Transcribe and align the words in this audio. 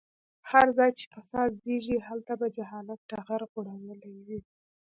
هر 0.51 0.67
ځای 0.77 0.91
چې 0.99 1.05
فساد 1.13 1.49
زيږي 1.63 1.97
هلته 2.07 2.33
به 2.39 2.47
جهالت 2.57 2.99
ټغر 3.09 3.41
غوړولی 3.51 4.15
وي. 4.27 4.39